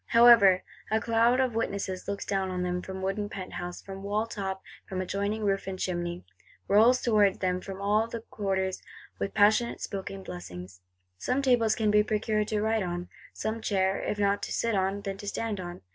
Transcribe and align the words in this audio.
However, 0.07 0.63
a 0.89 0.99
cloud 0.99 1.39
of 1.39 1.53
witnesses 1.53 2.07
looks 2.07 2.25
down 2.25 2.49
on 2.49 2.63
them, 2.63 2.81
from 2.81 3.03
wooden 3.03 3.29
penthouse, 3.29 3.83
from 3.83 4.01
wall 4.01 4.25
top, 4.25 4.63
from 4.89 4.99
adjoining 4.99 5.45
roof 5.45 5.67
and 5.67 5.77
chimney; 5.77 6.25
rolls 6.67 7.03
towards 7.03 7.37
them 7.37 7.61
from 7.61 7.79
all 7.83 8.07
quarters, 8.31 8.81
with 9.19 9.35
passionate 9.35 9.79
spoken 9.79 10.23
blessings. 10.23 10.81
Some 11.19 11.43
table 11.43 11.69
can 11.69 11.91
be 11.91 12.01
procured 12.01 12.47
to 12.47 12.63
write 12.63 12.81
on; 12.81 13.09
some 13.31 13.61
chair, 13.61 14.01
if 14.01 14.17
not 14.17 14.41
to 14.41 14.51
sit 14.51 14.73
on, 14.73 15.01
then 15.01 15.17
to 15.19 15.27
stand 15.27 15.59
on. 15.59 15.81